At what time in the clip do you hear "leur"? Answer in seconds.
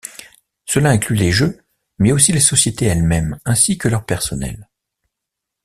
3.87-4.03